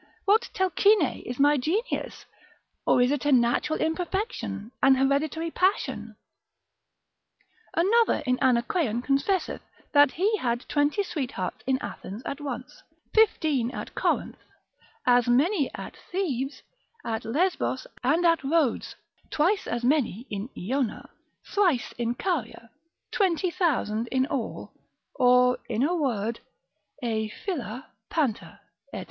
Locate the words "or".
2.87-3.03, 25.13-25.59